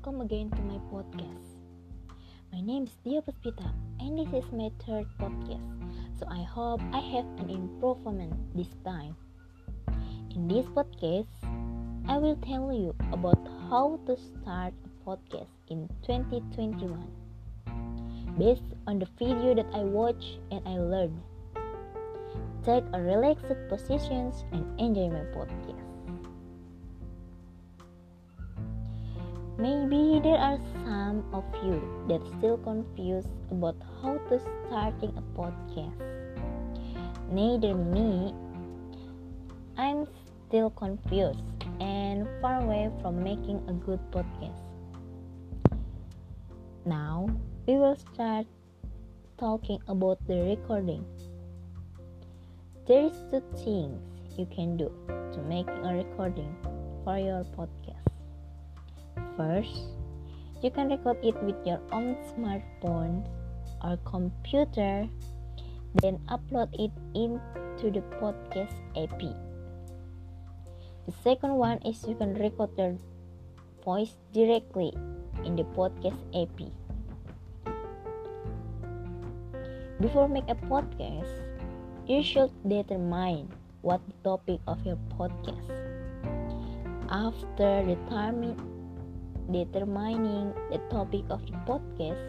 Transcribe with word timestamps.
welcome 0.00 0.22
again 0.22 0.48
to 0.48 0.62
my 0.62 0.80
podcast. 0.88 1.60
My 2.50 2.60
name 2.62 2.84
is 2.84 2.96
Dia 3.04 3.20
Puspita, 3.20 3.68
and 4.00 4.16
this 4.16 4.32
is 4.32 4.48
my 4.50 4.72
third 4.80 5.04
podcast, 5.20 5.60
so 6.16 6.24
I 6.24 6.40
hope 6.40 6.80
I 6.88 7.04
have 7.12 7.28
an 7.36 7.50
improvement 7.50 8.32
this 8.56 8.72
time. 8.82 9.12
In 10.32 10.48
this 10.48 10.64
podcast, 10.72 11.28
I 12.08 12.16
will 12.16 12.40
tell 12.40 12.72
you 12.72 12.96
about 13.12 13.44
how 13.68 14.00
to 14.06 14.16
start 14.16 14.72
a 14.72 14.90
podcast 15.04 15.52
in 15.68 15.84
2021 16.08 16.96
based 18.40 18.72
on 18.86 19.00
the 19.00 19.08
video 19.20 19.52
that 19.52 19.68
I 19.74 19.84
watched 19.84 20.40
and 20.50 20.64
I 20.64 20.80
learned. 20.80 21.20
Take 22.64 22.88
a 22.94 23.02
relaxed 23.04 23.52
positions 23.68 24.48
and 24.52 24.64
enjoy 24.80 25.12
my 25.12 25.28
podcast. 25.36 25.79
Maybe 29.60 30.20
there 30.24 30.38
are 30.40 30.56
some 30.80 31.22
of 31.36 31.44
you 31.60 31.84
that 32.08 32.24
still 32.38 32.56
confused 32.56 33.28
about 33.50 33.76
how 34.00 34.16
to 34.16 34.40
starting 34.40 35.12
a 35.20 35.24
podcast. 35.36 36.00
Neither 37.28 37.74
me, 37.74 38.32
I'm 39.76 40.06
still 40.48 40.70
confused 40.70 41.44
and 41.78 42.26
far 42.40 42.62
away 42.62 42.90
from 43.02 43.22
making 43.22 43.60
a 43.68 43.74
good 43.74 44.00
podcast. 44.10 44.64
Now, 46.86 47.28
we 47.66 47.74
will 47.74 47.96
start 47.96 48.46
talking 49.36 49.82
about 49.88 50.26
the 50.26 50.56
recording. 50.56 51.04
There 52.86 53.04
is 53.04 53.12
two 53.30 53.44
things 53.60 54.00
you 54.38 54.46
can 54.46 54.78
do 54.78 54.88
to 55.34 55.42
make 55.42 55.68
a 55.68 55.92
recording 55.92 56.56
for 57.04 57.18
your 57.18 57.44
podcast. 57.52 57.89
First, 59.40 59.88
you 60.60 60.68
can 60.68 60.92
record 60.92 61.16
it 61.24 61.32
with 61.40 61.56
your 61.64 61.80
own 61.96 62.12
smartphone 62.28 63.24
or 63.80 63.96
computer, 64.04 65.08
then 66.04 66.20
upload 66.28 66.68
it 66.76 66.92
into 67.16 67.88
the 67.88 68.04
podcast 68.20 68.76
app. 69.00 69.16
The 71.08 71.14
second 71.24 71.56
one 71.56 71.80
is 71.88 72.04
you 72.04 72.20
can 72.20 72.36
record 72.36 72.76
your 72.76 73.00
voice 73.80 74.12
directly 74.36 74.92
in 75.48 75.56
the 75.56 75.64
podcast 75.72 76.20
app. 76.36 76.60
Before 80.04 80.28
make 80.28 80.52
a 80.52 80.58
podcast, 80.68 81.32
you 82.04 82.20
should 82.20 82.52
determine 82.68 83.48
what 83.80 84.04
the 84.04 84.12
topic 84.20 84.60
of 84.68 84.84
your 84.84 85.00
podcast. 85.16 85.64
After 87.08 87.88
determining 87.88 88.79
determining 89.52 90.54
the 90.70 90.78
topic 90.90 91.24
of 91.30 91.44
the 91.46 91.58
podcast, 91.66 92.22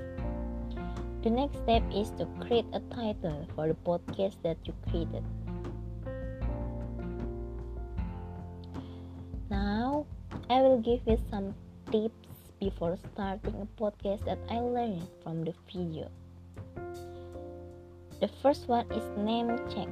the 1.24 1.30
next 1.30 1.58
step 1.62 1.84
is 1.94 2.10
to 2.18 2.26
create 2.42 2.66
a 2.74 2.82
title 2.94 3.48
for 3.56 3.68
the 3.68 3.78
podcast 3.86 4.42
that 4.44 4.58
you 4.66 4.74
created. 4.90 5.24
Now, 9.50 10.06
I 10.50 10.62
will 10.62 10.80
give 10.80 11.02
you 11.06 11.18
some 11.30 11.54
tips 11.92 12.52
before 12.60 12.98
starting 13.14 13.56
a 13.62 13.70
podcast 13.82 14.26
that 14.26 14.40
I 14.50 14.60
learned 14.60 15.08
from 15.24 15.44
the 15.44 15.54
video. 15.72 16.10
The 18.20 18.30
first 18.42 18.68
one 18.68 18.86
is 18.92 19.06
name 19.18 19.58
check. 19.70 19.90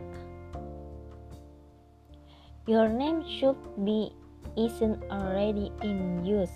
Your 2.66 2.88
name 2.88 3.26
should 3.26 3.58
be 3.84 4.14
isn't 4.58 5.02
already 5.10 5.72
in 5.82 6.26
use 6.26 6.54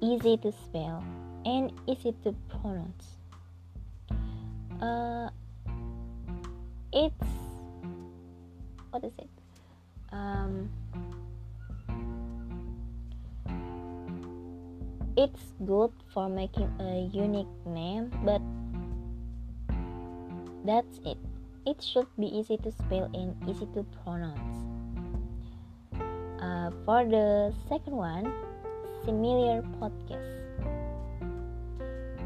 easy 0.00 0.36
to 0.38 0.52
spell 0.52 1.04
and 1.44 1.72
easy 1.86 2.14
to 2.24 2.34
pronounce. 2.48 3.16
Uh, 4.80 5.28
it's 6.92 7.28
what 8.90 9.04
is 9.04 9.12
it? 9.18 9.30
Um, 10.10 10.68
it's 15.16 15.52
good 15.64 15.92
for 16.12 16.28
making 16.28 16.72
a 16.80 17.08
unique 17.12 17.54
name, 17.66 18.10
but 18.24 18.42
that's 20.64 20.98
it. 21.04 21.18
It 21.66 21.82
should 21.82 22.08
be 22.18 22.26
easy 22.26 22.56
to 22.56 22.72
spell 22.72 23.10
and 23.14 23.36
easy 23.48 23.68
to 23.74 23.84
pronounce. 24.02 24.56
Uh, 26.40 26.70
for 26.84 27.04
the 27.04 27.52
second 27.68 27.94
one, 27.94 28.32
similar 29.04 29.62
podcasts. 29.80 30.40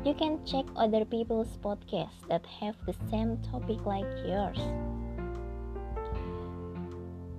You 0.04 0.12
can 0.14 0.44
check 0.44 0.66
other 0.76 1.04
people's 1.04 1.56
podcasts 1.64 2.28
that 2.28 2.44
have 2.60 2.76
the 2.84 2.94
same 3.10 3.38
topic 3.40 3.86
like 3.86 4.04
yours. 4.26 4.60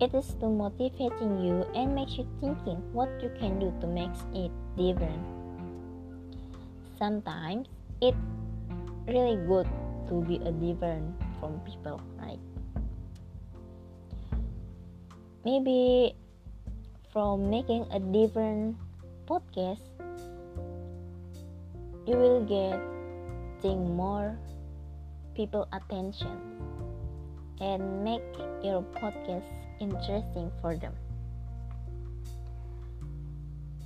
It 0.01 0.13
is 0.13 0.34
to 0.41 0.50
motivating 0.50 1.40
you 1.46 1.63
and 1.75 1.96
makes 1.96 2.18
you 2.18 2.28
thinking 2.41 2.81
what 2.91 3.09
you 3.22 3.29
can 3.40 3.59
do 3.59 3.72
to 3.81 3.88
make 3.88 4.12
it 4.34 4.51
different. 4.75 5.23
Sometimes 6.97 7.67
it's 8.02 8.17
really 9.07 9.38
good 9.47 9.67
to 10.09 10.22
be 10.25 10.38
a 10.44 10.52
different 10.52 11.16
from 11.40 11.59
people, 11.62 12.02
right? 12.17 12.40
Maybe 15.46 16.16
from 17.13 17.50
making 17.50 17.85
a 17.91 18.00
different 18.00 18.75
podcast, 19.27 19.81
you 22.07 22.15
will 22.15 22.45
get 22.45 22.79
more 23.73 24.37
people 25.33 25.67
attention 25.73 26.37
and 27.59 28.03
make 28.03 28.21
your 28.61 28.85
podcast 28.93 29.49
interesting 29.81 30.51
for 30.61 30.77
them. 30.77 30.93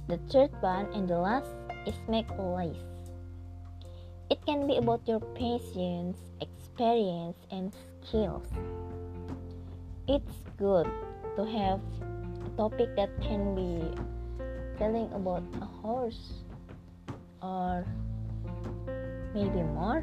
The 0.07 0.17
third 0.27 0.51
one 0.59 0.91
and 0.91 1.07
the 1.07 1.17
last 1.17 1.47
is 1.87 1.95
make 2.09 2.27
a 2.37 2.41
list. 2.41 2.83
It 4.29 4.43
can 4.45 4.67
be 4.67 4.75
about 4.75 5.07
your 5.07 5.21
patience, 5.33 6.17
experience, 6.41 7.37
and 7.51 7.71
skills. 8.03 8.45
It's 10.07 10.43
good 10.57 10.87
to 11.37 11.45
have 11.45 11.79
a 12.45 12.49
topic 12.57 12.95
that 12.97 13.09
can 13.21 13.55
be 13.55 13.79
telling 14.79 15.11
about 15.13 15.43
a 15.61 15.65
horse 15.83 16.41
or 17.43 17.85
maybe 19.35 19.61
more. 19.75 20.01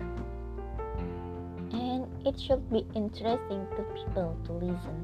And 1.72 2.06
it 2.26 2.38
should 2.38 2.69
be 2.70 2.86
interesting 2.94 3.66
to 3.76 3.82
people 3.97 4.36
to 4.44 4.53
listen. 4.53 4.98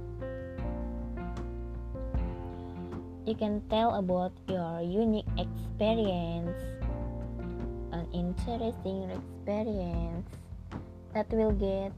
You 3.26 3.34
can 3.34 3.62
tell 3.70 3.96
about 3.96 4.32
your 4.46 4.82
unique 4.82 5.30
experience 5.38 6.58
an 7.92 8.08
interesting 8.12 9.10
experience 9.12 10.28
that 11.14 11.28
will 11.30 11.52
get 11.52 11.92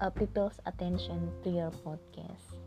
uh, 0.00 0.10
people's 0.10 0.58
attention 0.66 1.30
to 1.44 1.50
your 1.50 1.70
podcast 1.84 2.63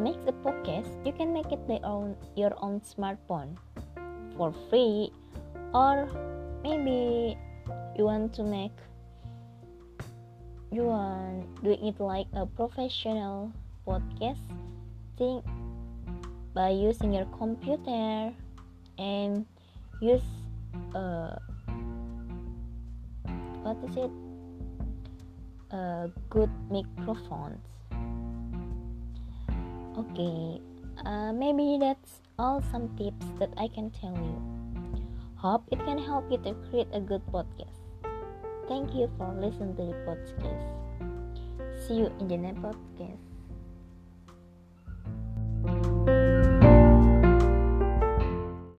make 0.00 0.18
the 0.24 0.32
podcast, 0.40 0.88
you 1.04 1.12
can 1.12 1.32
make 1.32 1.52
it 1.52 1.60
their 1.68 1.84
own 1.84 2.16
your 2.36 2.56
own 2.64 2.80
smartphone 2.80 3.56
for 4.36 4.52
free. 4.68 5.12
Or 5.72 6.08
maybe 6.64 7.36
you 7.96 8.04
want 8.08 8.32
to 8.34 8.42
make 8.42 8.74
you 10.72 10.88
want 10.88 11.44
doing 11.62 11.84
it 11.84 12.00
like 12.00 12.26
a 12.32 12.46
professional 12.46 13.52
podcast 13.86 14.40
thing 15.18 15.42
by 16.54 16.70
using 16.70 17.12
your 17.12 17.26
computer 17.36 18.32
and 18.98 19.46
use 20.00 20.24
uh 20.94 21.36
what 23.62 23.76
is 23.84 23.96
it? 23.96 24.10
Uh, 25.70 26.08
good 26.30 26.50
microphones 26.66 27.62
Okay, 30.00 30.62
uh, 31.04 31.30
maybe 31.30 31.76
that's 31.78 32.22
all 32.38 32.64
some 32.72 32.88
tips 32.96 33.26
that 33.38 33.52
I 33.58 33.68
can 33.68 33.90
tell 33.90 34.16
you. 34.16 34.40
Hope 35.36 35.68
it 35.70 35.78
can 35.84 35.98
help 35.98 36.24
you 36.32 36.38
to 36.38 36.54
create 36.68 36.88
a 36.94 37.00
good 37.00 37.20
podcast. 37.28 37.84
Thank 38.66 38.94
you 38.94 39.10
for 39.18 39.28
listening 39.36 39.76
to 39.76 39.92
the 39.92 39.96
podcast. 40.08 40.64
See 41.84 42.00
you 42.00 42.12
in 42.18 42.28
the 42.28 42.38
next 42.38 42.64
podcast. 42.64 43.29